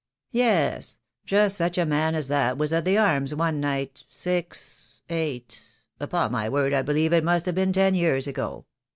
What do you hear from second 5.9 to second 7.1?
upon my word I be